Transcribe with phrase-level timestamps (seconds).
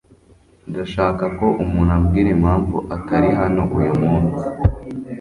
[0.69, 4.43] Ndashaka ko umuntu ambwira impamvu atari hano uyu munsi.